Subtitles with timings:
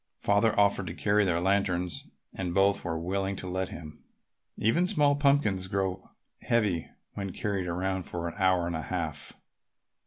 [0.17, 4.03] Father offered to carry their lanterns and both were willing to let him.
[4.57, 6.09] Even small pumpkins grow
[6.41, 9.33] heavy when carried around for an hour and a half.